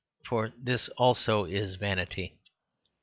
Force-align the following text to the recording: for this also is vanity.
for 0.27 0.51
this 0.57 0.89
also 0.97 1.45
is 1.45 1.75
vanity. 1.75 2.33